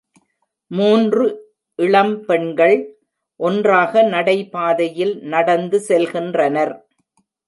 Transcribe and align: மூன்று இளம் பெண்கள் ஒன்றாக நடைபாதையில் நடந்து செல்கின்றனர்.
மூன்று 0.71 1.25
இளம் 1.79 2.25
பெண்கள் 2.25 2.75
ஒன்றாக 3.39 4.03
நடைபாதையில் 4.03 5.13
நடந்து 5.33 5.79
செல்கின்றனர். 5.87 6.73